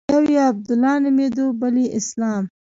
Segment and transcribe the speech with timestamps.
[0.13, 2.43] يو يې عبدالله نومېده بل يې اسلام.